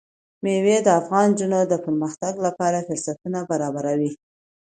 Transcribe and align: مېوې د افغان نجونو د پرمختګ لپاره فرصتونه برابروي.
مېوې 0.43 0.77
د 0.83 0.87
افغان 0.99 1.27
نجونو 1.33 1.59
د 1.67 1.73
پرمختګ 1.85 2.33
لپاره 2.45 2.85
فرصتونه 2.87 3.39
برابروي. 3.49 4.11